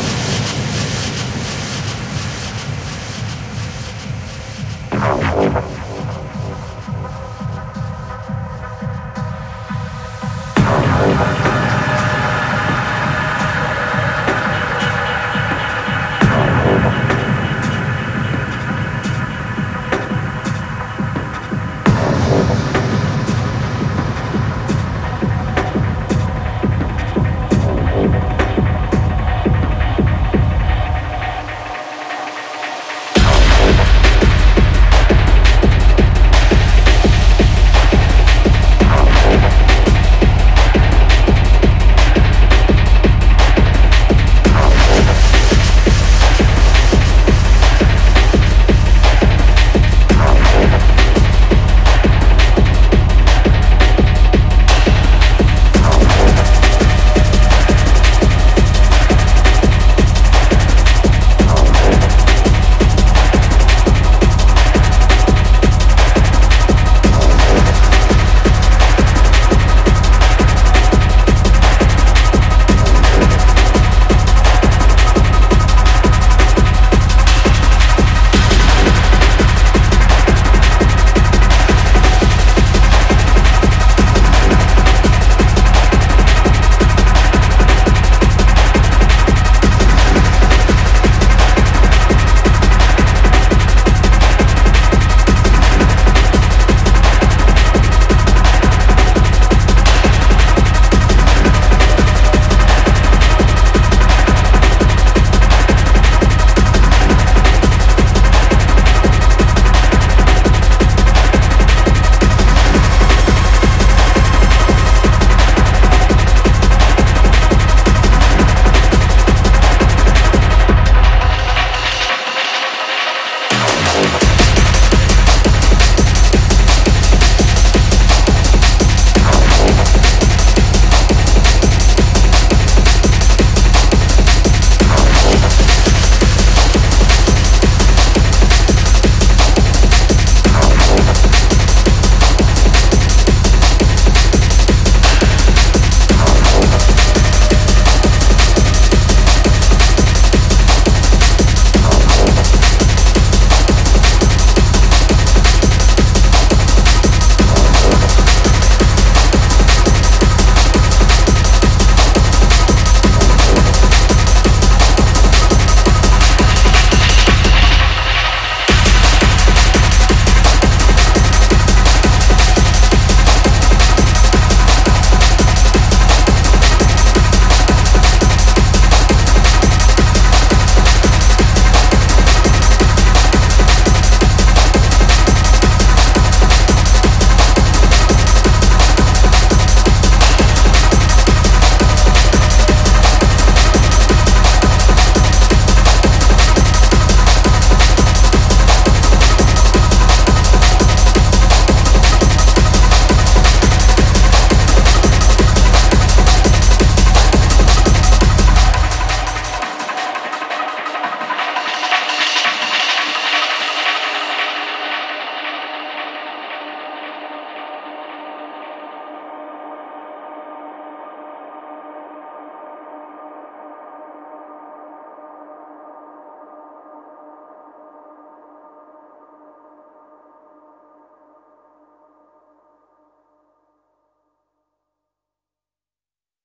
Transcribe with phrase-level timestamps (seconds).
[0.00, 0.21] you.